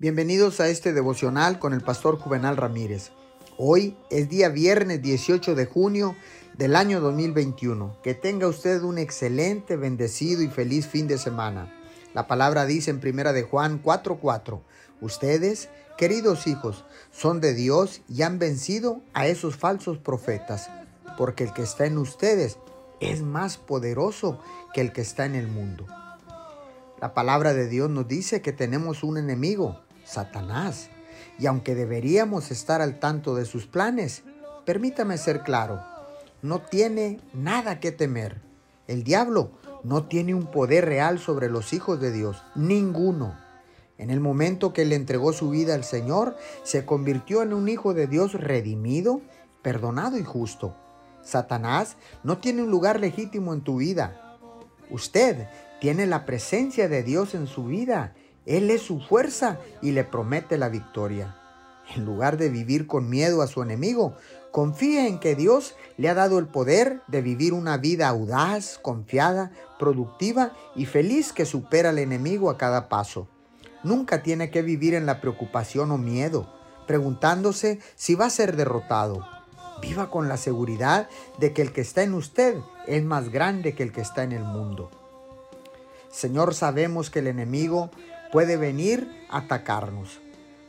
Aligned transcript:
Bienvenidos 0.00 0.60
a 0.60 0.68
este 0.68 0.92
devocional 0.92 1.58
con 1.58 1.72
el 1.72 1.80
pastor 1.80 2.20
Juvenal 2.20 2.56
Ramírez. 2.56 3.10
Hoy 3.56 3.96
es 4.10 4.28
día 4.28 4.48
viernes 4.48 5.02
18 5.02 5.56
de 5.56 5.66
junio 5.66 6.14
del 6.56 6.76
año 6.76 7.00
2021. 7.00 8.00
Que 8.00 8.14
tenga 8.14 8.46
usted 8.46 8.80
un 8.82 8.98
excelente, 8.98 9.74
bendecido 9.74 10.40
y 10.42 10.46
feliz 10.46 10.86
fin 10.86 11.08
de 11.08 11.18
semana. 11.18 11.74
La 12.14 12.28
palabra 12.28 12.64
dice 12.64 12.92
en 12.92 13.00
primera 13.00 13.32
de 13.32 13.42
Juan 13.42 13.82
4:4, 13.82 14.60
ustedes, 15.00 15.68
queridos 15.96 16.46
hijos, 16.46 16.84
son 17.10 17.40
de 17.40 17.52
Dios 17.54 18.00
y 18.08 18.22
han 18.22 18.38
vencido 18.38 19.00
a 19.14 19.26
esos 19.26 19.56
falsos 19.56 19.98
profetas, 19.98 20.70
porque 21.16 21.42
el 21.42 21.52
que 21.52 21.62
está 21.62 21.86
en 21.86 21.98
ustedes 21.98 22.56
es 23.00 23.22
más 23.22 23.56
poderoso 23.56 24.38
que 24.72 24.80
el 24.80 24.92
que 24.92 25.00
está 25.00 25.26
en 25.26 25.34
el 25.34 25.48
mundo. 25.48 25.86
La 27.00 27.14
palabra 27.14 27.52
de 27.52 27.66
Dios 27.66 27.90
nos 27.90 28.06
dice 28.06 28.42
que 28.42 28.52
tenemos 28.52 29.04
un 29.04 29.18
enemigo, 29.18 29.80
Satanás. 30.08 30.88
Y 31.38 31.46
aunque 31.46 31.74
deberíamos 31.74 32.50
estar 32.50 32.80
al 32.80 32.98
tanto 32.98 33.34
de 33.34 33.44
sus 33.44 33.66
planes, 33.66 34.22
permítame 34.64 35.18
ser 35.18 35.42
claro, 35.42 35.82
no 36.42 36.60
tiene 36.60 37.20
nada 37.32 37.80
que 37.80 37.92
temer. 37.92 38.40
El 38.86 39.04
diablo 39.04 39.50
no 39.84 40.04
tiene 40.04 40.34
un 40.34 40.46
poder 40.50 40.86
real 40.86 41.18
sobre 41.18 41.48
los 41.48 41.72
hijos 41.72 42.00
de 42.00 42.12
Dios, 42.12 42.42
ninguno. 42.54 43.38
En 43.98 44.10
el 44.10 44.20
momento 44.20 44.72
que 44.72 44.82
él 44.82 44.92
entregó 44.92 45.32
su 45.32 45.50
vida 45.50 45.74
al 45.74 45.84
Señor, 45.84 46.36
se 46.62 46.84
convirtió 46.84 47.42
en 47.42 47.52
un 47.52 47.68
hijo 47.68 47.94
de 47.94 48.06
Dios 48.06 48.34
redimido, 48.34 49.20
perdonado 49.62 50.16
y 50.18 50.24
justo. 50.24 50.76
Satanás 51.22 51.96
no 52.22 52.38
tiene 52.38 52.62
un 52.62 52.70
lugar 52.70 53.00
legítimo 53.00 53.52
en 53.52 53.60
tu 53.60 53.78
vida. 53.78 54.38
Usted 54.90 55.48
tiene 55.80 56.06
la 56.06 56.24
presencia 56.24 56.88
de 56.88 57.02
Dios 57.02 57.34
en 57.34 57.46
su 57.46 57.64
vida 57.64 58.14
él 58.48 58.70
es 58.70 58.80
su 58.80 58.98
fuerza 58.98 59.58
y 59.82 59.92
le 59.92 60.04
promete 60.04 60.56
la 60.56 60.70
victoria. 60.70 61.36
En 61.94 62.06
lugar 62.06 62.38
de 62.38 62.48
vivir 62.48 62.86
con 62.86 63.08
miedo 63.08 63.42
a 63.42 63.46
su 63.46 63.62
enemigo, 63.62 64.16
confíe 64.50 65.06
en 65.06 65.20
que 65.20 65.34
Dios 65.34 65.74
le 65.98 66.08
ha 66.08 66.14
dado 66.14 66.38
el 66.38 66.46
poder 66.46 67.02
de 67.08 67.20
vivir 67.20 67.52
una 67.52 67.76
vida 67.76 68.08
audaz, 68.08 68.78
confiada, 68.80 69.52
productiva 69.78 70.52
y 70.74 70.86
feliz 70.86 71.34
que 71.34 71.44
supera 71.44 71.90
al 71.90 71.98
enemigo 71.98 72.50
a 72.50 72.56
cada 72.56 72.88
paso. 72.88 73.28
Nunca 73.84 74.22
tiene 74.22 74.50
que 74.50 74.62
vivir 74.62 74.94
en 74.94 75.04
la 75.04 75.20
preocupación 75.20 75.90
o 75.90 75.98
miedo, 75.98 76.48
preguntándose 76.86 77.80
si 77.96 78.14
va 78.14 78.26
a 78.26 78.30
ser 78.30 78.56
derrotado. 78.56 79.26
Viva 79.82 80.10
con 80.10 80.28
la 80.28 80.38
seguridad 80.38 81.08
de 81.38 81.52
que 81.52 81.60
el 81.60 81.72
que 81.72 81.82
está 81.82 82.02
en 82.02 82.14
usted 82.14 82.56
es 82.86 83.04
más 83.04 83.28
grande 83.28 83.74
que 83.74 83.82
el 83.82 83.92
que 83.92 84.00
está 84.00 84.22
en 84.24 84.32
el 84.32 84.42
mundo. 84.42 84.90
Señor, 86.10 86.54
sabemos 86.54 87.10
que 87.10 87.18
el 87.18 87.26
enemigo 87.26 87.90
puede 88.32 88.56
venir 88.56 89.08
a 89.28 89.38
atacarnos. 89.38 90.20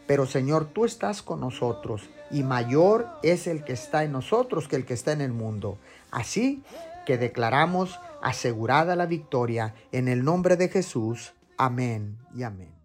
Pero 0.07 0.25
Señor, 0.25 0.65
tú 0.65 0.85
estás 0.85 1.21
con 1.21 1.39
nosotros 1.39 2.09
y 2.31 2.43
mayor 2.43 3.07
es 3.23 3.47
el 3.47 3.63
que 3.63 3.73
está 3.73 4.03
en 4.03 4.11
nosotros 4.11 4.67
que 4.67 4.75
el 4.75 4.85
que 4.85 4.93
está 4.93 5.11
en 5.11 5.21
el 5.21 5.33
mundo. 5.33 5.77
Así 6.11 6.63
que 7.05 7.17
declaramos 7.17 7.99
asegurada 8.21 8.95
la 8.95 9.05
victoria 9.05 9.75
en 9.91 10.07
el 10.07 10.23
nombre 10.23 10.57
de 10.57 10.69
Jesús. 10.69 11.33
Amén 11.57 12.17
y 12.35 12.43
amén. 12.43 12.78